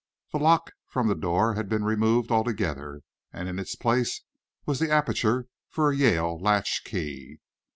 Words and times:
The 0.31 0.39
lock 0.39 0.71
from 0.87 1.09
the 1.09 1.13
door 1.15 1.53
had 1.53 1.69
been 1.69 1.83
removed 1.83 2.31
altogether, 2.31 3.01
and 3.31 3.47
in 3.47 3.59
its 3.59 3.75
place 3.75 4.23
was 4.65 4.79
the 4.79 4.89
aperture 4.89 5.45
for 5.69 5.91
a 5.91 5.95
Yale 5.95 6.39
latch 6.39 6.81
key. 6.83 7.37